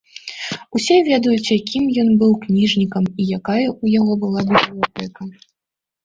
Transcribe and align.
Усе 0.77 0.95
ведаюць, 1.09 1.49
якім 1.59 1.83
ён 2.03 2.07
быў 2.23 2.31
кніжнікам 2.45 3.03
і 3.23 3.25
якая 3.39 3.65
ў 3.65 3.83
яго 3.99 4.13
была 4.23 4.39
бібліятэка. 4.53 5.29